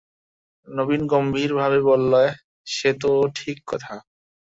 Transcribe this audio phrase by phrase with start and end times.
[0.67, 2.23] নবীন গম্ভীর ভাবে বললে,
[2.67, 3.93] সে তো ঠিক কথা।